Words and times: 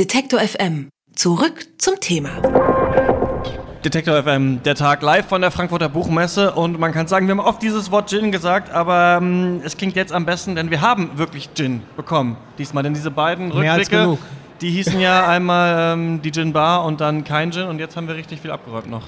Detektor 0.00 0.40
FM. 0.40 0.88
Zurück 1.14 1.66
zum 1.76 2.00
Thema. 2.00 2.30
Detektor 3.84 4.22
FM, 4.22 4.62
der 4.62 4.74
Tag 4.74 5.02
live 5.02 5.26
von 5.26 5.42
der 5.42 5.50
Frankfurter 5.50 5.90
Buchmesse 5.90 6.52
und 6.52 6.80
man 6.80 6.92
kann 6.92 7.06
sagen, 7.06 7.26
wir 7.26 7.32
haben 7.32 7.46
oft 7.46 7.60
dieses 7.62 7.90
Wort 7.90 8.08
Gin 8.08 8.32
gesagt, 8.32 8.70
aber 8.72 9.18
ähm, 9.20 9.60
es 9.62 9.76
klingt 9.76 9.96
jetzt 9.96 10.14
am 10.14 10.24
besten, 10.24 10.54
denn 10.54 10.70
wir 10.70 10.80
haben 10.80 11.18
wirklich 11.18 11.50
Gin 11.52 11.82
bekommen 11.98 12.38
diesmal, 12.56 12.82
denn 12.82 12.94
diese 12.94 13.10
beiden 13.10 13.48
Mehr 13.48 13.74
als 13.74 13.80
Rückblicke, 13.82 14.02
genug. 14.04 14.18
die 14.62 14.70
hießen 14.70 14.98
ja 15.00 15.26
einmal 15.28 15.92
ähm, 15.92 16.22
die 16.22 16.32
Gin 16.32 16.54
Bar 16.54 16.86
und 16.86 17.02
dann 17.02 17.22
kein 17.22 17.52
Gin 17.52 17.64
und 17.64 17.78
jetzt 17.78 17.94
haben 17.94 18.08
wir 18.08 18.14
richtig 18.14 18.40
viel 18.40 18.52
abgeräumt 18.52 18.88
noch. 18.88 19.02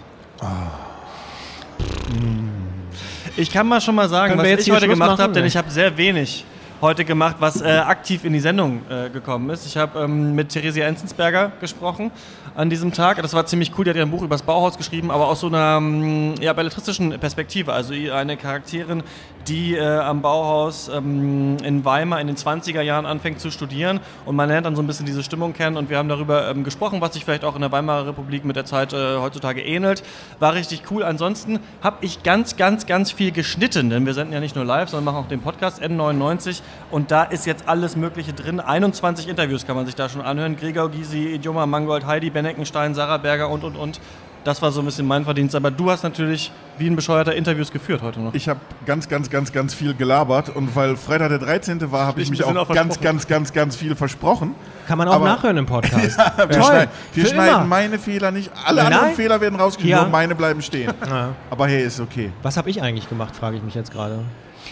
Ich 3.39 3.51
kann 3.51 3.67
mal 3.67 3.81
schon 3.81 3.95
mal 3.95 4.11
sagen, 4.11 4.33
Können 4.33 4.43
was 4.43 4.51
jetzt 4.51 4.67
ich 4.67 4.75
heute 4.75 4.85
Schluss 4.85 4.99
gemacht 4.99 5.19
habe, 5.19 5.33
denn 5.33 5.47
ich 5.47 5.57
habe 5.57 5.71
sehr 5.71 5.97
wenig 5.97 6.45
heute 6.83 7.05
gemacht, 7.05 7.37
was 7.39 7.62
äh, 7.62 7.69
aktiv 7.69 8.25
in 8.25 8.33
die 8.33 8.41
Sendung 8.41 8.82
äh, 8.91 9.09
gekommen 9.09 9.49
ist. 9.51 9.64
Ich 9.67 9.77
habe 9.77 10.01
ähm, 10.01 10.35
mit 10.35 10.49
Theresia 10.49 10.85
Enzensberger 10.85 11.53
gesprochen 11.61 12.11
an 12.57 12.71
diesem 12.71 12.93
Tag. 12.93 13.22
Das 13.22 13.35
war 13.35 13.46
ziemlich 13.46 13.71
cool. 13.79 13.85
Die 13.85 13.91
hat 13.91 13.96
ja 13.96 14.03
ein 14.03 14.11
Buch 14.11 14.22
über 14.22 14.35
das 14.35 14.43
Bauhaus 14.43 14.77
geschrieben, 14.77 15.13
aber 15.13 15.29
aus 15.29 15.41
so 15.41 15.46
einer 15.46 15.79
ähm, 15.79 16.35
ja, 16.41 16.53
belletristischen 16.53 17.18
Perspektive. 17.21 17.72
Also 17.72 17.95
eine 17.95 18.36
Charakterin, 18.36 19.05
die 19.46 19.77
äh, 19.77 19.99
am 19.99 20.22
Bauhaus 20.22 20.89
ähm, 20.89 21.57
in 21.63 21.85
Weimar 21.85 22.21
in 22.21 22.27
den 22.27 22.36
20er 22.36 22.81
Jahren 22.83 23.07
anfängt 23.07 23.41
zu 23.41 23.50
studieren 23.50 24.00
und 24.27 24.36
man 24.36 24.49
lernt 24.49 24.67
dann 24.67 24.77
so 24.77 24.83
ein 24.83 24.86
bisschen 24.86 25.07
diese 25.07 25.22
Stimmung 25.22 25.53
kennen 25.53 25.77
und 25.77 25.89
wir 25.89 25.99
haben 25.99 26.08
darüber 26.08 26.49
ähm, 26.49 26.64
gesprochen, 26.64 27.00
was 27.00 27.14
sich 27.14 27.25
vielleicht 27.25 27.44
auch 27.44 27.55
in 27.55 27.61
der 27.61 27.72
Weimarer 27.72 28.08
Republik 28.08 28.44
mit 28.44 28.57
der 28.57 28.64
Zeit 28.64 28.93
äh, 28.93 29.19
heutzutage 29.19 29.63
ähnelt. 29.63 30.03
War 30.41 30.55
richtig 30.55 30.83
cool. 30.91 31.05
Ansonsten 31.05 31.61
habe 31.80 31.99
ich 32.00 32.22
ganz, 32.22 32.56
ganz, 32.56 32.86
ganz 32.86 33.12
viel 33.12 33.30
geschnitten, 33.30 33.91
denn 33.91 34.05
wir 34.05 34.14
senden 34.14 34.33
ja 34.34 34.41
nicht 34.41 34.56
nur 34.56 34.64
live, 34.64 34.89
sondern 34.89 35.12
machen 35.12 35.25
auch 35.25 35.28
den 35.28 35.41
Podcast 35.41 35.80
N99 35.80 36.61
und 36.91 37.11
da 37.11 37.22
ist 37.25 37.47
jetzt 37.47 37.69
alles 37.69 37.97
Mögliche 37.97 38.33
drin. 38.33 38.61
21 38.61 39.28
Interviews 39.28 39.67
kann 39.67 39.77
man 39.77 39.86
sich 39.86 39.94
da 39.94 40.08
schon 40.08 40.20
anhören. 40.22 40.56
Gregor 40.56 40.91
Gysi, 40.91 41.34
Idioma 41.34 41.67
Mangold, 41.67 42.06
Heidi 42.06 42.30
Beneckenstein, 42.30 42.94
Sarah 42.94 43.17
Berger 43.19 43.48
und, 43.48 43.64
und, 43.64 43.77
und. 43.77 44.00
Das 44.44 44.61
war 44.61 44.72
so 44.72 44.80
ein 44.80 44.86
bisschen 44.86 45.06
mein 45.06 45.24
Verdienst. 45.24 45.55
Aber 45.55 45.70
du 45.70 45.88
hast 45.88 46.02
natürlich 46.02 46.50
wie 46.77 46.88
ein 46.88 46.97
bescheuerter 46.97 47.32
Interviews 47.32 47.70
geführt 47.70 48.02
heute 48.02 48.19
noch. 48.19 48.34
Ich 48.34 48.48
habe 48.48 48.58
ganz, 48.86 49.08
ganz, 49.08 49.30
ganz, 49.30 49.52
ganz 49.52 49.72
viel 49.72 49.94
gelabert 49.94 50.48
und 50.48 50.74
weil 50.74 50.97
Freitag 50.97 51.28
der 51.28 51.38
13. 51.38 51.92
war, 51.92 52.06
habe 52.06 52.20
ich 52.20 52.24
Ich 52.27 52.30
mich 52.32 52.42
auch 52.42 52.56
auch 52.56 52.69
ganz, 52.75 53.00
ganz, 53.00 53.28
ganz, 53.28 53.52
ganz 53.52 53.77
viel 53.77 53.94
versprochen. 53.94 54.56
Kann 54.88 54.98
man 54.98 55.06
auch 55.06 55.14
Aber- 55.14 55.27
nachhören 55.27 55.58
im 55.58 55.66
Podcast. 55.66 56.19
Wir, 56.36 56.48
Toll, 56.48 56.62
schneiden, 56.64 56.91
wir 57.14 57.27
schneiden 57.27 57.54
immer. 57.56 57.64
meine 57.66 57.98
Fehler 58.00 58.32
nicht. 58.32 58.50
Alle 58.66 58.82
Nein. 58.82 58.92
anderen 58.92 59.14
Fehler 59.14 59.41
werden 59.41 59.60
rausgeschnitten, 59.60 59.97
Ja. 59.97 60.02
nur 60.02 60.10
meine 60.10 60.34
bleiben 60.34 60.60
stehen. 60.60 60.92
Ja. 61.08 61.28
Aber 61.48 61.69
hey, 61.69 61.84
ist 61.84 62.00
okay. 62.00 62.32
Was 62.42 62.56
habe 62.56 62.69
ich 62.69 62.82
eigentlich 62.82 63.08
gemacht, 63.08 63.36
frage 63.36 63.56
ich 63.58 63.62
mich 63.62 63.77
jetzt 63.77 63.92
gerade. 63.92 64.25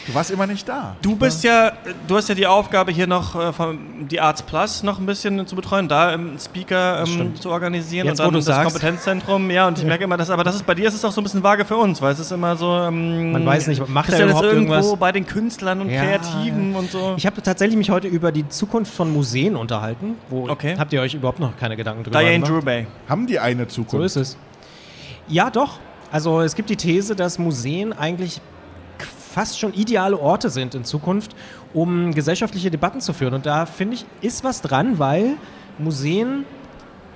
Du 0.06 0.14
warst 0.14 0.30
immer 0.30 0.46
nicht 0.46 0.69
da. 0.69 0.96
Du 1.02 1.14
bist 1.14 1.44
ja, 1.44 1.72
du 2.08 2.16
hast 2.16 2.28
ja 2.28 2.34
die 2.34 2.46
Aufgabe 2.46 2.91
hier 2.91 3.06
noch 3.06 3.34
äh, 3.34 3.52
von 3.52 3.78
die 4.08 4.20
Arts 4.20 4.42
Plus 4.42 4.82
noch 4.82 4.98
ein 4.98 5.06
bisschen 5.06 5.47
zu 5.47 5.55
betreuen, 5.55 5.88
da 5.88 6.12
im 6.14 6.38
Speaker 6.38 7.05
ähm, 7.06 7.36
zu 7.36 7.50
organisieren 7.50 8.06
Jetzt, 8.06 8.19
und 8.20 8.27
wo 8.27 8.30
dann 8.30 8.32
du 8.34 8.38
das 8.38 8.47
sagst. 8.47 8.72
Kompetenzzentrum. 8.72 9.50
Ja, 9.50 9.69
und 9.69 9.78
ich 9.78 9.84
merke 9.84 10.05
immer, 10.05 10.16
dass 10.16 10.30
aber 10.30 10.42
das 10.42 10.55
ist 10.55 10.64
bei 10.66 10.74
dir 10.74 10.88
ist 10.88 10.94
es 10.94 11.05
auch 11.05 11.12
so 11.12 11.20
ein 11.20 11.24
bisschen 11.24 11.42
vage 11.42 11.64
für 11.64 11.77
uns, 11.77 12.00
weil 12.00 12.12
es 12.12 12.19
ist 12.19 12.32
immer 12.32 12.56
so. 12.56 12.66
Ähm, 12.78 13.32
Man 13.32 13.44
weiß 13.47 13.66
nicht, 13.66 13.86
macht 13.88 14.08
er 14.10 14.19
ja 14.19 14.24
jetzt 14.24 14.30
überhaupt 14.30 14.47
irgendwo 14.52 14.74
irgendwas? 14.74 14.98
bei 14.98 15.12
den 15.12 15.27
Künstlern 15.27 15.80
und 15.82 15.91
Ja, 15.91 16.02
Kreativen 16.02 16.75
und 16.75 16.91
so. 16.91 17.14
Ich 17.16 17.27
habe 17.27 17.42
tatsächlich 17.42 17.77
mich 17.77 17.91
heute 17.91 18.08
über 18.08 18.32
die 18.32 18.48
Zukunft 18.48 18.92
von 18.94 19.12
Museen 19.12 19.54
unterhalten. 19.56 20.16
Wo 20.28 20.48
Okay. 20.48 20.77
Habt 20.78 20.92
ihr 20.92 21.00
euch 21.02 21.14
überhaupt 21.14 21.41
noch 21.41 21.56
keine 21.56 21.77
Gedanken 21.77 22.04
drüber 22.04 22.19
Diane 22.20 22.34
gemacht? 22.41 22.50
Drubey. 22.52 22.86
Haben 23.08 23.27
die 23.27 23.38
eine 23.38 23.64
So 23.64 23.82
Zukunft? 23.82 24.06
ist 24.06 24.16
es. 24.16 24.36
Ja, 25.28 25.50
doch. 25.50 25.78
Also 26.12 26.41
es 26.41 26.56
gibt 26.56 26.70
die 26.70 26.77
These, 26.77 27.14
dass 27.14 27.38
Museen 27.38 27.92
eigentlich 27.92 28.41
fast 29.31 29.59
schon 29.59 29.73
ideale 29.75 30.19
Orte 30.19 30.50
sind 30.50 30.75
in 30.75 30.84
Zukunft, 30.84 31.36
um 31.73 32.12
gesellschaftliche 32.12 32.70
Debatten 32.70 33.00
zu 33.00 33.12
führen. 33.12 33.34
Und 33.34 33.47
da 33.47 33.67
finde 33.67 33.95
ich, 33.95 34.06
ist 34.20 34.45
was 34.45 34.61
dran, 34.61 34.98
weil 34.98 35.37
Museen 35.78 36.45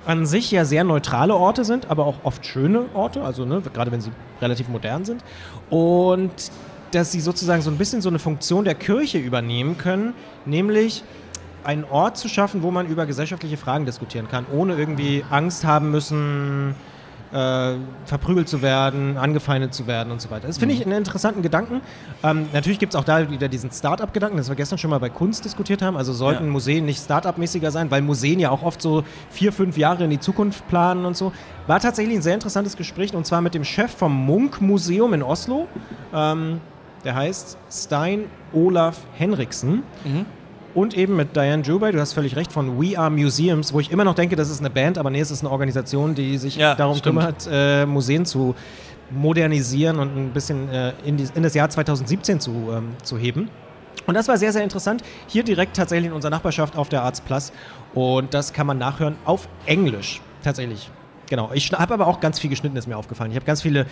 an 0.05 0.25
sich 0.25 0.51
ja 0.51 0.65
sehr 0.65 0.83
neutrale 0.83 1.35
Orte 1.35 1.65
sind, 1.65 1.89
aber 1.89 2.05
auch 2.05 2.17
oft 2.23 2.45
schöne 2.45 2.85
Orte, 2.93 3.23
also 3.23 3.43
ne, 3.43 3.61
gerade 3.73 3.91
wenn 3.91 4.01
sie 4.01 4.11
relativ 4.41 4.69
modern 4.69 5.03
sind. 5.03 5.23
Und 5.69 6.51
dass 6.91 7.11
sie 7.11 7.19
sozusagen 7.19 7.61
so 7.61 7.71
ein 7.71 7.77
bisschen 7.77 8.01
so 8.01 8.09
eine 8.09 8.19
Funktion 8.19 8.63
der 8.63 8.75
Kirche 8.75 9.17
übernehmen 9.17 9.77
können, 9.77 10.13
nämlich 10.45 11.03
einen 11.63 11.83
Ort 11.83 12.17
zu 12.17 12.29
schaffen, 12.29 12.61
wo 12.61 12.71
man 12.71 12.87
über 12.87 13.05
gesellschaftliche 13.05 13.57
Fragen 13.57 13.85
diskutieren 13.85 14.27
kann, 14.29 14.45
ohne 14.53 14.75
irgendwie 14.75 15.25
Angst 15.29 15.65
haben 15.65 15.91
müssen, 15.91 16.75
äh, 17.35 17.75
verprügelt 18.05 18.47
zu 18.47 18.61
werden, 18.61 19.17
angefeindet 19.17 19.73
zu 19.73 19.87
werden 19.87 20.11
und 20.11 20.21
so 20.21 20.31
weiter. 20.31 20.47
Das 20.47 20.57
finde 20.57 20.73
ich 20.73 20.85
einen 20.85 20.97
interessanten 20.97 21.41
Gedanken. 21.41 21.81
Ähm, 22.23 22.47
natürlich 22.53 22.79
gibt 22.79 22.93
es 22.93 22.99
auch 22.99 23.03
da 23.03 23.29
wieder 23.29 23.49
diesen 23.49 23.71
Start-up-Gedanken, 23.71 24.37
das 24.37 24.47
wir 24.47 24.55
gestern 24.55 24.77
schon 24.77 24.89
mal 24.89 24.99
bei 24.99 25.09
Kunst 25.09 25.43
diskutiert 25.43 25.81
haben. 25.81 25.97
Also 25.97 26.13
sollten 26.13 26.45
Ja. 26.45 26.51
Museen 26.51 26.85
nicht 26.85 27.03
Start-up-mäßiger 27.03 27.71
sein, 27.71 27.91
weil 27.91 28.01
Museen 28.01 28.39
ja 28.39 28.51
auch 28.51 28.63
oft 28.63 28.81
so 28.81 29.03
vier, 29.29 29.51
fünf 29.51 29.77
Jahre 29.77 30.05
in 30.05 30.11
die 30.11 30.19
Zukunft 30.19 30.65
planen 30.69 31.05
und 31.05 31.17
so. 31.17 31.33
War 31.67 31.81
tatsächlich 31.81 32.15
ein 32.15 32.21
sehr 32.21 32.35
interessantes 32.35 32.77
Gespräch 32.77 33.13
und 33.13 33.25
zwar 33.25 33.41
mit 33.41 33.53
dem 33.53 33.65
Chef 33.65 33.91
vom 33.91 34.15
Munk-Museum 34.25 35.13
in 35.13 35.21
Oslo. 35.21 35.67
Ähm, 36.13 36.61
der 37.03 37.15
heißt 37.15 37.57
Stein 37.69 38.25
Olaf 38.53 39.01
Henriksen. 39.17 39.83
Und 40.75 40.93
eben 40.95 41.15
mit 41.15 41.35
Diane 41.35 41.63
Jubei, 41.63 41.91
du 41.93 41.99
hast 42.01 42.13
völlig 42.13 42.35
recht, 42.35 42.51
von 42.51 42.79
We 42.79 42.99
Are 42.99 43.09
Museums, 43.09 43.71
wo 43.73 43.79
ich 43.79 43.89
immer 43.91 44.03
noch 44.03 44.13
denke, 44.13 44.35
das 44.35 44.49
ist 44.49 44.59
eine 44.59 44.69
Band, 44.69 44.97
aber 44.97 45.09
nee, 45.09 45.21
es 45.21 45.31
ist 45.31 45.39
eine 45.41 45.49
Organisation, 45.49 46.13
die 46.15 46.37
sich 46.37 46.57
Ja, 46.57 46.75
darum 46.75 46.97
stimmt. 46.97 47.17
kümmert, 47.17 47.49
äh, 47.49 47.85
Museen 47.85 48.25
zu 48.25 48.55
modernisieren 49.09 49.99
und 49.99 50.15
ein 50.17 50.31
bisschen 50.31 50.69
äh, 50.69 50.91
in, 51.05 51.15
die, 51.17 51.27
in 51.33 51.43
das 51.43 51.53
Jahr 51.53 51.69
2017 51.69 52.39
zu, 52.41 52.51
ähm, 52.71 52.89
zu 53.03 53.17
heben. 53.17 53.49
Und 54.05 54.15
das 54.15 54.27
war 54.27 54.37
sehr, 54.37 54.51
sehr 54.51 54.63
interessant. 54.63 55.01
Hier 55.27 55.43
direkt 55.43 55.77
tatsächlich 55.77 56.07
in 56.07 56.13
unserer 56.13 56.31
Nachbarschaft 56.31 56.75
auf 56.77 56.89
der 56.89 57.03
Arts 57.03 57.21
Plus. 57.21 57.53
Und 57.93 58.33
das 58.33 58.51
kann 58.51 58.67
man 58.67 58.77
nachhören 58.77 59.15
auf 59.23 59.47
Englisch. 59.65 60.21
Tatsächlich. 60.43 60.89
Genau. 61.29 61.51
Ich 61.53 61.71
habe 61.71 61.93
aber 61.93 62.07
auch 62.07 62.19
ganz 62.19 62.39
viel 62.39 62.49
geschnitten, 62.49 62.75
ist 62.77 62.87
mir 62.87 62.97
aufgefallen. 62.97 63.31
Ich 63.31 63.35
habe 63.35 63.45
ganz 63.45 63.61
viele 63.61 63.85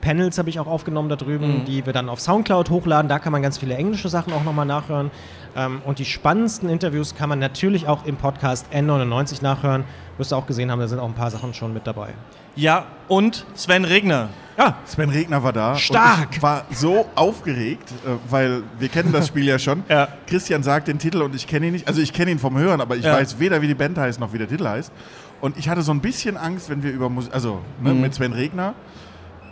Panels 0.00 0.38
habe 0.38 0.48
ich 0.48 0.58
auch 0.58 0.66
aufgenommen 0.66 1.08
da 1.08 1.16
drüben, 1.16 1.64
die 1.66 1.84
wir 1.84 1.92
dann 1.92 2.08
auf 2.08 2.20
Soundcloud 2.20 2.70
hochladen. 2.70 3.08
Da 3.08 3.18
kann 3.18 3.32
man 3.32 3.42
ganz 3.42 3.58
viele 3.58 3.74
englische 3.74 4.08
Sachen 4.08 4.32
auch 4.32 4.44
nochmal 4.44 4.66
nachhören. 4.66 5.10
Ähm, 5.56 5.82
und 5.84 5.98
die 5.98 6.04
spannendsten 6.04 6.68
Interviews 6.68 7.14
kann 7.14 7.28
man 7.28 7.38
natürlich 7.38 7.86
auch 7.86 8.06
im 8.06 8.16
Podcast 8.16 8.66
N99 8.72 9.42
nachhören. 9.42 9.84
Wirst 10.16 10.32
du 10.32 10.36
auch 10.36 10.46
gesehen 10.46 10.70
haben, 10.70 10.80
da 10.80 10.88
sind 10.88 10.98
auch 10.98 11.08
ein 11.08 11.14
paar 11.14 11.30
Sachen 11.30 11.54
schon 11.54 11.74
mit 11.74 11.86
dabei. 11.86 12.14
Ja, 12.56 12.86
und 13.08 13.46
Sven 13.54 13.84
Regner. 13.84 14.30
Ah, 14.62 14.74
Sven 14.84 15.08
Regner 15.08 15.42
war 15.42 15.52
da. 15.54 15.74
Stark. 15.76 16.42
War 16.42 16.64
so 16.70 17.06
aufgeregt, 17.14 17.90
äh, 18.04 18.10
weil 18.30 18.62
wir 18.78 18.88
kennen 18.90 19.10
das 19.12 19.28
Spiel 19.28 19.44
ja 19.46 19.58
schon. 19.58 19.82
Ja. 19.88 20.08
Christian 20.26 20.62
sagt 20.62 20.88
den 20.88 20.98
Titel 20.98 21.22
und 21.22 21.34
ich 21.34 21.46
kenne 21.46 21.66
ihn 21.68 21.72
nicht. 21.72 21.88
Also 21.88 22.00
ich 22.02 22.12
kenne 22.12 22.30
ihn 22.30 22.38
vom 22.38 22.58
Hören, 22.58 22.80
aber 22.80 22.96
ich 22.96 23.04
Ja. 23.04 23.14
weiß 23.14 23.38
weder, 23.38 23.62
wie 23.62 23.68
die 23.68 23.74
Band 23.74 23.96
heißt, 23.96 24.20
noch 24.20 24.32
wie 24.34 24.38
der 24.38 24.48
Titel 24.48 24.66
heißt. 24.68 24.92
Und 25.40 25.56
ich 25.56 25.68
hatte 25.70 25.80
so 25.82 25.92
ein 25.92 26.00
bisschen 26.00 26.36
Angst, 26.36 26.68
wenn 26.68 26.82
wir 26.82 26.90
über 26.92 27.08
Musik, 27.08 27.32
also 27.32 27.60
ne, 27.80 27.94
Mhm. 27.94 28.00
mit 28.02 28.14
Sven 28.14 28.32
Regner 28.34 28.74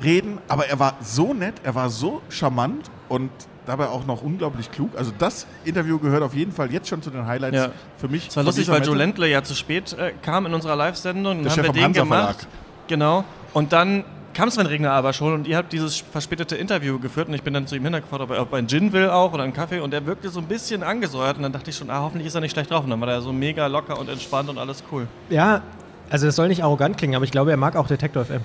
reden. 0.05 0.39
Aber 0.49 0.67
er 0.67 0.79
war 0.79 0.95
so 1.01 1.33
nett, 1.33 1.55
er 1.65 1.75
war 1.75 1.89
so 1.91 2.21
charmant 2.29 2.91
und 3.09 3.31
dabei 3.67 3.89
auch 3.89 4.05
noch 4.07 4.23
unglaublich 4.23 4.71
klug. 4.71 4.91
Also 4.97 5.13
das 5.19 5.47
Interview 5.65 5.99
gehört 5.99 6.23
auf 6.23 6.35
jeden 6.35 6.53
Fall 6.53 6.71
jetzt 6.73 6.89
schon 6.89 7.01
zu 7.03 7.11
den 7.11 7.27
Highlights 7.27 7.57
Ja. 7.57 7.69
für 7.97 8.09
mich. 8.09 8.29
Es 8.29 8.37
war 8.37 8.45
lustig, 8.45 8.69
weil. 8.69 8.85
Joe 8.85 8.95
Ländle 8.97 9.27
ja 9.29 9.43
zu 9.43 9.55
spät 9.55 9.95
äh, 9.95 10.13
kam 10.23 10.45
in 10.47 10.55
unserer 10.55 10.77
Live-Sendung. 10.77 11.37
Dann 11.37 11.43
Der 11.45 11.53
haben 11.53 11.57
Chef 11.57 11.65
wir 11.65 11.69
vom 11.69 11.75
den 11.75 11.85
Hansa 11.85 12.01
gemacht. 12.03 12.41
Verlag. 12.41 12.47
Genau. 12.89 13.25
Und 13.55 13.73
dann 13.73 14.05
kam 14.35 14.51
Sven 14.51 14.67
Regner 14.67 14.93
aber 14.93 15.13
schon 15.13 15.35
und 15.35 15.47
ihr 15.47 15.57
habt 15.57 15.73
dieses 15.73 15.97
verspätete 15.99 16.57
Interview 16.57 16.99
geführt 16.99 17.29
und 17.29 17.35
ich 17.35 17.43
bin 17.43 17.55
dann 17.55 17.67
zu 17.67 17.77
ihm 17.77 17.85
hintergefragt, 17.85 18.23
ob 18.23 18.31
er, 18.53 18.59
einen 18.59 18.69
Gin 18.69 18.93
will 18.93 19.11
auch 19.11 19.33
oder 19.33 19.43
einen 19.43 19.53
Kaffee 19.53 19.81
und 19.81 19.93
er 19.93 20.07
wirkte 20.07 20.29
so 20.29 20.41
ein 20.41 20.47
bisschen 20.47 20.83
angesäuert 20.83 21.37
und 21.37 21.43
dann 21.43 21.53
dachte 21.53 21.71
ich 21.71 21.77
schon, 21.77 21.91
ah, 21.91 22.01
hoffentlich 22.01 22.27
ist 22.27 22.35
er 22.35 22.41
nicht 22.41 22.53
schlecht 22.53 22.71
drauf 22.71 22.85
und 22.85 22.91
dann 22.91 23.01
war 23.01 23.09
er 23.09 23.21
so 23.21 23.33
mega 23.33 23.67
locker 23.67 23.99
und 23.99 24.09
entspannt 24.09 24.49
und 24.49 24.59
alles 24.59 24.83
cool. 24.93 25.07
ja, 25.31 25.63
also 26.11 26.27
das 26.27 26.37
soll 26.37 26.49
nicht 26.49 26.65
arrogant 26.65 26.97
klingen, 26.97 27.15
aber 27.17 27.25
ich 27.25 27.31
glaube, 27.31 27.51
er 27.51 27.57
mag 27.57 27.77
auch 27.77 27.87
Detektor 27.87 28.25
FM. 28.25 28.41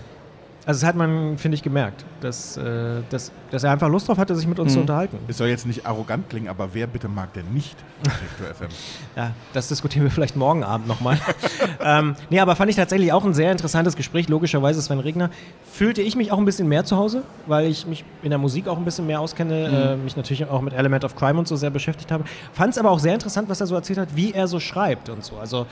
Also 0.65 0.79
das 0.79 0.87
hat 0.87 0.95
man, 0.95 1.37
finde 1.37 1.55
ich, 1.55 1.61
gemerkt, 1.61 2.05
dass, 2.21 2.55
äh, 2.55 3.01
dass, 3.09 3.31
dass 3.51 3.63
er 3.65 3.71
einfach 3.71 3.89
Lust 3.89 4.07
drauf 4.07 4.17
hatte, 4.17 4.33
sich 4.35 4.47
mit 4.47 4.59
uns 4.59 4.71
Mhm. 4.71 4.75
zu 4.75 4.79
unterhalten. 4.81 5.17
Es 5.27 5.37
soll 5.37 5.49
jetzt 5.49 5.65
nicht 5.65 5.85
arrogant 5.85 6.29
klingen, 6.29 6.47
aber 6.47 6.69
wer 6.73 6.87
bitte 6.87 7.09
mag 7.09 7.33
denn 7.33 7.51
nicht 7.53 7.75
Detektor 8.03 8.55
FM? 8.67 8.73
Ja, 9.17 9.31
das 9.53 9.67
diskutieren 9.67 10.05
wir 10.05 10.11
vielleicht 10.11 10.35
morgen 10.37 10.63
Abend 10.63 10.87
nochmal. 10.87 11.19
ähm, 11.83 12.15
nee, 12.29 12.39
aber 12.39 12.55
fand 12.55 12.69
ich 12.69 12.77
tatsächlich 12.77 13.11
auch 13.11 13.25
ein 13.25 13.33
sehr 13.33 13.51
interessantes 13.51 13.95
Gespräch. 13.95 14.29
Logischerweise, 14.29 14.81
Sven 14.81 14.99
Regner. 14.99 15.29
Fühlte 15.71 16.01
ich 16.01 16.15
mich 16.15 16.31
auch 16.31 16.37
ein 16.37 16.45
bisschen 16.45 16.67
mehr 16.69 16.85
zu 16.85 16.95
Hause, 16.97 17.23
weil 17.45 17.67
ich 17.67 17.85
mich 17.85 18.05
in 18.23 18.29
der 18.29 18.39
Musik 18.39 18.67
auch 18.69 18.77
ein 18.77 18.85
bisschen 18.85 19.05
mehr 19.05 19.19
auskenne, 19.19 19.93
äh, 19.93 19.97
mich 19.97 20.15
natürlich 20.15 20.45
auch 20.45 20.61
mit 20.61 20.73
Element 20.73 21.03
of 21.03 21.15
Crime 21.15 21.37
und 21.37 21.47
so 21.47 21.55
sehr 21.57 21.69
beschäftigt 21.71 22.11
habe. 22.11 22.23
Fand 22.53 22.71
es 22.71 22.77
aber 22.77 22.89
auch 22.89 22.99
sehr 22.99 23.13
interessant, 23.13 23.49
was 23.49 23.59
er 23.59 23.67
so 23.67 23.75
erzählt 23.75 23.99
hat, 23.99 24.15
wie 24.15 24.31
er 24.31 24.47
so 24.47 24.59
schreibt 24.59 25.09
und 25.09 25.23
so. 25.25 25.37
Also, 25.37 25.67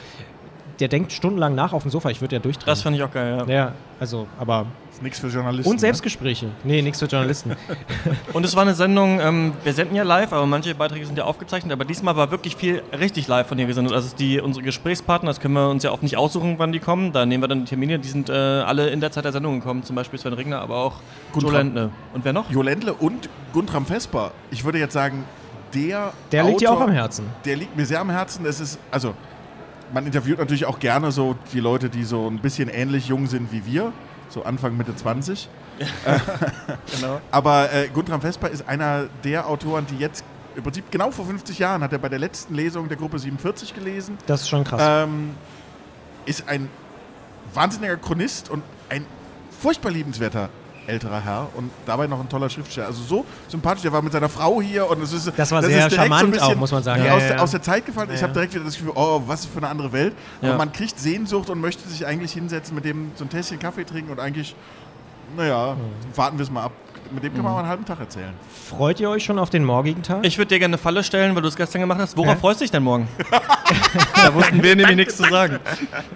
der 0.82 0.88
denkt 0.88 1.12
stundenlang 1.12 1.54
nach 1.56 1.74
auf 1.74 1.84
dem 1.84 1.92
Sofa. 1.92 2.10
Ich 2.10 2.22
würde 2.22 2.36
ja 2.36 2.42
durchdrehen. 2.42 2.66
Das 2.66 2.82
fand 2.82 2.96
ich 2.96 3.04
auch 3.04 3.12
geil, 3.12 3.46
ja. 3.48 3.54
ja, 3.54 3.74
also, 4.00 4.28
aber. 4.40 4.66
Ist 4.92 5.04
nichts 5.04 5.20
für 5.20 5.28
Journalisten. 5.28 5.70
Und 5.70 5.76
ne? 5.76 5.80
Selbstgespräche. 5.80 6.48
Nee, 6.64 6.82
nichts 6.82 7.00
für 7.00 7.06
Journalisten. 7.06 7.56
Und 8.34 8.44
es 8.44 8.56
war 8.56 8.64
eine 8.64 8.74
Sendung, 8.74 9.20
ähm, 9.22 9.54
wir 9.64 9.74
senden 9.74 9.96
ja 9.96 10.04
live, 10.04 10.34
aber 10.34 10.46
manche 10.46 10.74
Beiträge 10.76 11.06
sind 11.06 11.18
ja 11.18 11.26
aufgezeichnet, 11.26 11.72
aber 11.72 11.86
diesmal 11.86 12.16
war 12.16 12.32
wirklich 12.32 12.56
viel 12.56 12.82
richtig 12.98 13.28
live 13.28 13.48
von 13.48 13.58
dir 13.58 13.68
gesendet. 13.68 13.94
Also 13.94 14.16
die, 14.16 14.42
unsere 14.42 14.66
Gesprächspartner, 14.66 15.30
das 15.30 15.40
können 15.40 15.54
wir 15.54 15.70
uns 15.70 15.84
ja 15.84 15.92
auch 15.92 16.02
nicht 16.02 16.18
aussuchen, 16.18 16.56
wann 16.58 16.72
die 16.72 16.80
kommen. 16.80 17.14
Da 17.14 17.26
nehmen 17.26 17.44
wir 17.44 17.48
dann 17.48 17.60
die 17.60 17.66
Termine, 17.66 18.00
die 18.00 18.10
sind 18.10 18.30
äh, 18.30 18.34
alle 18.34 18.90
in 18.90 19.00
der 19.00 19.12
Zeit 19.12 19.24
der 19.24 19.32
Sendung 19.32 19.60
gekommen, 19.60 19.84
zum 19.84 19.96
Beispiel 19.96 20.20
Sven 20.20 20.34
Regner, 20.34 20.60
aber 20.60 20.78
auch. 20.78 20.96
Ländle. 21.36 21.92
Und 22.14 22.26
wer 22.26 22.34
noch? 22.34 22.50
Jo 22.50 22.62
Ländle 22.62 22.94
und 22.94 23.30
Guntram 23.54 23.86
Vesper. 23.86 24.32
Ich 24.50 24.66
würde 24.66 24.80
jetzt 24.80 24.94
sagen, 24.94 25.24
der 25.74 26.14
Der 26.32 26.44
liegt 26.44 26.62
dir 26.62 26.72
Autor, 26.72 26.84
auch 26.84 26.88
am 26.88 26.92
Herzen. 26.92 27.26
Der 27.46 27.56
liegt 27.56 27.76
mir 27.76 27.86
sehr 27.86 28.00
am 28.00 28.10
Herzen. 28.10 28.46
Es 28.46 28.60
ist, 28.60 28.80
also, 28.90 29.14
man 29.94 30.06
interviewt 30.06 30.40
natürlich 30.40 30.66
auch 30.66 30.80
gerne 30.80 31.12
so 31.12 31.36
die 31.54 31.60
Leute, 31.60 31.90
die 31.90 32.04
so 32.04 32.28
ein 32.28 32.40
bisschen 32.40 32.70
ähnlich 32.70 33.08
jung 33.08 33.28
sind 33.28 33.52
wie 33.52 33.66
wir, 33.66 33.94
so 34.30 34.44
Anfang, 34.44 34.78
Mitte 34.78 34.96
20. 34.96 35.50
Genau. 36.96 37.20
Aber 37.32 37.74
äh, 37.74 37.88
Guntram 37.88 38.22
Vesper 38.22 38.50
ist 38.50 38.68
einer 38.68 39.08
der 39.24 39.48
Autoren, 39.48 39.88
die 39.88 39.98
jetzt 39.98 40.24
im 40.56 40.64
Prinzip 40.64 40.92
genau 40.92 41.10
vor 41.12 41.26
50 41.26 41.58
Jahren 41.58 41.82
hat 41.82 41.94
er 41.94 42.00
bei 42.00 42.10
der 42.10 42.20
letzten 42.20 42.54
Lesung 42.54 42.88
der 42.88 42.98
Gruppe 42.98 43.18
47 43.18 43.74
gelesen. 43.74 44.18
Das 44.28 44.42
ist 44.42 44.50
schon 44.50 44.64
krass. 44.64 44.82
Ähm, 44.84 45.32
ist 46.26 46.48
ein 46.48 46.70
wahnsinniger 47.54 47.98
Chronist 47.98 48.50
und 48.50 48.62
ein 48.90 49.06
furchtbar 49.60 49.92
liebenswerter 49.92 50.50
älterer 50.88 51.22
Herr 51.24 51.48
und 51.56 51.72
dabei 51.86 52.08
noch 52.08 52.20
ein 52.20 52.30
toller 52.30 52.50
Schriftsteller. 52.50 52.88
Also 52.88 53.04
so 53.04 53.26
sympathisch. 53.48 53.84
Der 53.84 53.94
war 53.94 54.02
mit 54.02 54.14
seiner 54.14 54.30
Frau 54.30 54.62
hier 54.62 54.90
und 54.90 55.02
es 55.02 55.14
ist 55.14 55.32
Das 55.36 55.52
war 55.52 55.60
ist 55.60 55.68
sehr 55.68 55.88
direkt 55.90 55.96
charmant 55.96 56.42
auch, 56.42 56.56
muss 56.56 56.72
man 56.72 56.84
sagen. 56.84 57.04
Ja, 57.06 57.14
aus, 57.14 57.22
ja, 57.22 57.28
der, 57.28 57.38
ja. 57.38 57.44
aus 57.44 57.52
der 57.52 57.62
Zeit 57.62 57.86
gefallen. 57.86 58.10
Ich 58.14 58.24
habe 58.24 58.34
direkt 58.34 58.54
wieder 58.54 58.64
das 58.64 58.76
Gefühl, 58.76 58.94
oh, 58.96 59.22
was 59.26 59.46
für 59.46 59.58
eine 59.58 59.70
andere 59.70 59.92
Welt. 59.92 60.14
Ja. 60.42 60.50
Aber 60.50 60.58
man 60.58 60.72
kriegt 60.72 61.00
Sehnsucht 61.00 61.50
und 61.50 61.60
möchte 61.62 61.88
sich 61.88 62.06
eigentlich 62.06 62.34
hinsetzen, 62.34 62.76
mit 62.76 62.86
dem 62.86 63.12
so 63.16 63.26
ein 63.26 63.30
Tässchen 63.30 63.60
Kaffee 63.60 63.84
trinken 63.84 64.12
und 64.12 64.20
eigentlich, 64.20 64.56
naja, 65.38 65.76
warten 66.16 66.38
wir 66.38 66.44
es 66.44 66.52
mal 66.52 66.64
ab. 66.64 66.72
Mit 67.14 67.24
dem 67.24 67.34
kann 67.34 67.44
man 67.44 67.54
mal 67.54 67.60
einen 67.60 67.68
halben 67.68 67.86
Tag 67.86 68.00
erzählen. 68.00 68.34
Freut 68.70 69.00
ihr 69.02 69.10
euch 69.10 69.26
schon 69.26 69.38
auf 69.38 69.50
den 69.50 69.66
morgigen 69.66 70.02
Tag? 70.02 70.20
Ich 70.26 70.38
würde 70.38 70.48
dir 70.50 70.60
gerne 70.60 70.76
eine 70.76 70.82
Falle 70.82 71.04
stellen, 71.04 71.36
weil 71.36 71.42
du 71.42 71.50
es 71.50 71.58
gestern 71.58 71.82
gemacht 71.82 72.00
hast. 72.00 72.16
Worauf 72.16 72.36
Ja. 72.36 72.40
freust 72.40 72.62
du 72.62 72.64
dich 72.64 72.72
denn 72.72 72.84
morgen? 72.84 73.10
da 74.16 74.34
wussten 74.34 74.64
wir 74.64 74.76
nämlich 74.78 74.96
nichts 74.96 75.18
zu 75.18 75.24
sagen. 75.24 75.60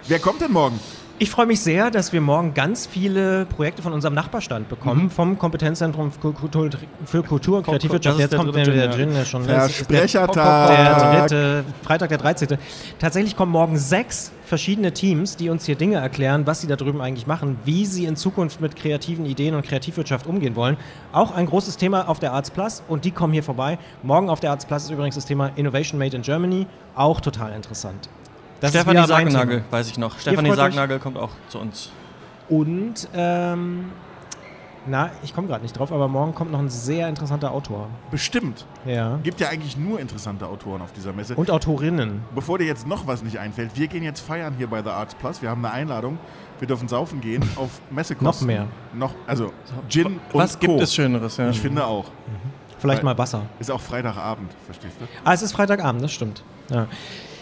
Wer 0.08 0.18
kommt 0.20 0.40
denn 0.40 0.52
morgen? 0.52 0.80
Ich 1.18 1.30
freue 1.30 1.46
mich 1.46 1.60
sehr, 1.60 1.90
dass 1.90 2.12
wir 2.12 2.20
morgen 2.20 2.52
ganz 2.52 2.86
viele 2.86 3.46
Projekte 3.46 3.80
von 3.80 3.94
unserem 3.94 4.12
Nachbarstand 4.12 4.68
bekommen, 4.68 5.04
Mhm. 5.04 5.10
vom 5.10 5.38
Kompetenzzentrum 5.38 6.12
für 6.12 6.32
Kultur, 6.34 7.56
und 7.56 7.64
Kreativwirtschaft. 7.64 8.18
Jetzt 8.18 8.32
der 8.34 8.38
kommt 8.38 8.54
der 8.54 8.64
Gin, 8.64 8.74
Gin, 8.92 9.08
ja. 9.12 9.16
der 9.18 9.24
schon 9.24 9.46
der, 9.46 9.60
Versprechertag. 9.60 10.68
der 10.68 11.20
dritte, 11.22 11.64
Freitag 11.82 12.10
der 12.10 12.18
13. 12.18 12.58
Tatsächlich 12.98 13.34
kommen 13.34 13.50
morgen 13.50 13.78
sechs 13.78 14.30
verschiedene 14.44 14.92
Teams, 14.92 15.36
die 15.36 15.48
uns 15.48 15.64
hier 15.64 15.74
Dinge 15.76 15.96
erklären, 15.96 16.46
was 16.46 16.60
sie 16.60 16.66
da 16.66 16.76
drüben 16.76 17.00
eigentlich 17.00 17.26
machen, 17.26 17.56
wie 17.64 17.86
sie 17.86 18.04
in 18.04 18.16
Zukunft 18.16 18.60
mit 18.60 18.76
kreativen 18.76 19.24
Ideen 19.24 19.54
und 19.54 19.64
Kreativwirtschaft 19.64 20.26
umgehen 20.26 20.54
wollen. 20.54 20.76
Auch 21.12 21.34
ein 21.34 21.46
großes 21.46 21.78
Thema 21.78 22.10
auf 22.10 22.18
der 22.18 22.34
Arts 22.34 22.50
Plus 22.50 22.82
und 22.88 23.06
die 23.06 23.10
kommen 23.10 23.32
hier 23.32 23.42
vorbei. 23.42 23.78
Morgen 24.02 24.28
auf 24.28 24.40
der 24.40 24.50
Arts 24.50 24.66
Plus 24.66 24.84
ist 24.84 24.90
übrigens 24.90 25.14
das 25.14 25.24
Thema 25.24 25.50
Innovation 25.56 25.98
Made 25.98 26.14
in 26.14 26.20
Germany, 26.22 26.66
auch 26.94 27.22
total 27.22 27.52
interessant. 27.52 28.10
Das 28.60 28.70
Stefanie 28.70 29.06
Sargnagel, 29.06 29.58
Thema. 29.58 29.72
weiß 29.72 29.88
ich 29.88 29.98
noch. 29.98 30.18
Stefanie? 30.18 30.52
Sargnagel 30.54 30.98
kommt 30.98 31.18
auch 31.18 31.30
zu 31.48 31.58
uns. 31.58 31.90
Und, 32.48 33.08
ähm, 33.14 33.86
na, 34.86 35.10
ich 35.24 35.34
komme 35.34 35.48
gerade 35.48 35.62
nicht 35.62 35.76
drauf, 35.76 35.90
aber 35.90 36.06
morgen 36.06 36.32
kommt 36.34 36.52
noch 36.52 36.60
ein 36.60 36.68
sehr 36.70 37.08
interessanter 37.08 37.50
Autor. 37.50 37.88
Bestimmt. 38.10 38.64
Ja. 38.84 39.18
Gibt 39.22 39.40
ja 39.40 39.48
eigentlich 39.48 39.76
nur 39.76 39.98
interessante 39.98 40.46
Autoren 40.46 40.80
auf 40.80 40.92
dieser 40.92 41.12
Messe. 41.12 41.34
Und 41.34 41.50
Autorinnen. 41.50 42.22
Bevor 42.34 42.58
dir 42.58 42.66
jetzt 42.66 42.86
noch 42.86 43.06
was 43.06 43.22
nicht 43.24 43.38
einfällt, 43.38 43.72
wir 43.74 43.88
gehen 43.88 44.04
jetzt 44.04 44.20
feiern 44.20 44.54
hier 44.56 44.68
bei 44.68 44.82
The 44.82 44.90
Arts 44.90 45.16
Plus. 45.16 45.42
Wir 45.42 45.50
haben 45.50 45.64
eine 45.64 45.74
Einladung. 45.74 46.18
Wir 46.60 46.68
dürfen 46.68 46.86
saufen 46.88 47.20
gehen 47.20 47.42
auf 47.56 47.80
Messekosten. 47.90 48.46
Noch 48.46 48.54
mehr. 48.54 48.66
Noch, 48.94 49.12
also 49.26 49.52
Gin 49.88 50.06
und 50.06 50.20
Was 50.32 50.58
gibt 50.58 50.72
Co. 50.72 50.80
es 50.80 50.94
Schöneres? 50.94 51.36
Ja. 51.36 51.50
Ich 51.50 51.60
finde 51.60 51.84
auch. 51.84 52.04
Vielleicht 52.78 52.98
Weil- 52.98 53.04
mal 53.06 53.18
Wasser. 53.18 53.42
Ist 53.58 53.70
auch 53.70 53.80
Freitagabend, 53.80 54.52
verstehst 54.66 54.96
du? 55.00 55.06
Ah, 55.24 55.32
es 55.32 55.42
ist 55.42 55.52
Freitagabend, 55.52 56.02
das 56.02 56.12
stimmt. 56.12 56.44
Ja. 56.70 56.86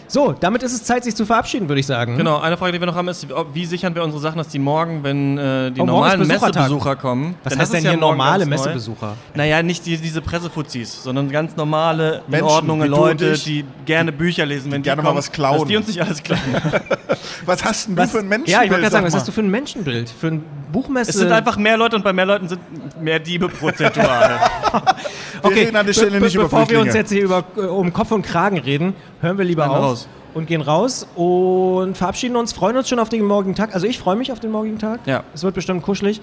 So, 0.07 0.33
damit 0.39 0.63
ist 0.63 0.73
es 0.73 0.83
Zeit, 0.83 1.03
sich 1.03 1.15
zu 1.15 1.25
verabschieden, 1.25 1.67
würde 1.67 1.79
ich 1.79 1.85
sagen. 1.85 2.17
Genau, 2.17 2.39
eine 2.39 2.57
Frage, 2.57 2.73
die 2.73 2.79
wir 2.79 2.85
noch 2.87 2.95
haben, 2.95 3.07
ist, 3.07 3.27
wie 3.53 3.65
sichern 3.65 3.95
wir 3.95 4.03
unsere 4.03 4.21
Sachen, 4.21 4.37
dass 4.37 4.47
die 4.49 4.59
morgen, 4.59 5.03
wenn 5.03 5.37
äh, 5.37 5.71
die 5.71 5.81
Oh, 5.81 5.85
normalen. 5.85 6.27
Messebesucher 6.27 6.95
kommen. 6.95 7.35
Was 7.43 7.57
heißt 7.57 7.73
denn 7.73 7.81
hier 7.81 7.91
ja 7.91 7.97
morgen 7.97 8.17
normale 8.17 8.45
neu. 8.45 8.49
Messebesucher? 8.51 9.15
Naja, 9.33 9.63
nicht 9.63 9.85
die, 9.85 9.97
diese 9.97 10.21
Pressefuzis, 10.21 11.03
sondern 11.03 11.29
ganz 11.31 11.55
normale, 11.55 12.21
in 12.27 12.31
Menschen, 12.31 12.47
Ordnung 12.47 12.79
du 12.79 12.85
und 12.85 12.91
Leute, 12.91 13.31
ich, 13.31 13.43
die 13.43 13.65
gerne 13.85 14.11
Bücher 14.11 14.45
lesen, 14.45 14.71
wenn 14.71 14.81
die, 14.81 14.87
gerne 14.87 15.01
mal 15.01 15.09
kommen, 15.09 15.17
was 15.19 15.31
klauen. 15.31 15.59
Dass 15.59 15.67
die 15.67 15.77
uns 15.77 15.87
nicht 15.87 16.01
alles 16.01 16.21
klauen. 16.23 16.39
Was 17.45 17.63
hast 17.63 17.87
denn 17.87 17.97
Was- 17.97 18.11
du 18.11 18.17
für 18.17 18.23
ein 18.23 18.27
Menschenbild? 18.29 18.49
Ja, 18.57 18.63
ich 18.63 18.69
wollte 18.69 18.81
gerade 18.81 18.91
sagen, 18.91 19.03
sag 19.03 19.07
was 19.07 19.13
mal? 19.13 19.19
hast 19.19 19.27
du 19.27 19.31
für 19.31 19.41
ein 19.41 19.49
Menschenbild? 19.49 20.09
Für 20.09 20.27
ein 20.27 20.43
Buchmesse? 20.75 21.11
es 21.11 21.17
sind 21.17 21.31
einfach 21.31 21.57
mehr 21.57 21.77
Leute 21.77 21.95
und 21.95 22.03
bei 22.03 22.11
mehr 22.11 22.25
Leuten 22.25 22.49
sind 22.49 22.61
mehr 23.01 23.19
Diebe 23.19 23.47
prozentual. 23.47 24.39
Reden 25.43 25.75
an 25.75 25.85
der 25.85 25.93
Stelle 25.93 26.19
nicht 26.19 26.35
über 26.35 26.43
bevor 26.45 26.69
wir 26.69 26.81
uns 26.81 26.93
jetzt 26.93 27.11
hier 27.11 27.23
über, 27.23 27.43
äh, 27.55 27.61
um 27.61 27.93
Kopf 27.93 28.11
und 28.11 28.23
Kragen 28.23 28.57
reden, 28.57 28.93
hören 29.21 29.37
wir 29.37 29.45
lieber 29.45 29.69
auf 29.69 29.77
raus. 29.77 30.09
und 30.33 30.47
gehen 30.47 30.61
raus 30.61 31.07
und 31.15 31.95
verabschieden 31.97 32.35
uns, 32.35 32.51
freuen 32.51 32.75
uns 32.75 32.89
schon 32.89 32.99
auf 32.99 33.09
den 33.09 33.23
morgigen 33.23 33.55
Tag. 33.55 33.73
Also 33.73 33.87
ich 33.87 33.99
freue 33.99 34.15
mich 34.15 34.31
auf 34.31 34.39
den 34.39 34.51
morgigen 34.51 34.79
Tag. 34.79 34.99
Ja. 35.05 35.23
Es 35.33 35.43
wird 35.43 35.55
bestimmt 35.55 35.83
kuschelig. 35.83 36.19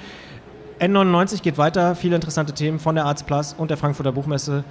N99 0.80 1.42
geht 1.42 1.58
weiter, 1.58 1.94
viele 1.94 2.16
interessante 2.16 2.52
Themen 2.52 2.78
von 2.78 2.94
der 2.94 3.04
Arts 3.06 3.22
Plus 3.22 3.54
und 3.56 3.70
der 3.70 3.78
Frankfurter 3.78 4.12
Buchmesse. 4.12 4.64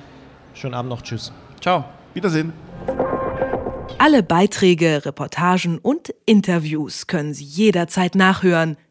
Schönen 0.53 0.73
Abend 0.73 0.91
noch, 0.91 1.01
tschüss. 1.01 1.31
Ciao. 1.61 1.85
Wiedersehen. 2.13 2.53
Alle 3.97 4.23
Beiträge, 4.23 5.05
Reportagen 5.05 5.77
und 5.77 6.13
Interviews 6.25 7.07
können 7.07 7.33
Sie 7.33 7.45
jederzeit 7.45 8.15
nachhören 8.15 8.75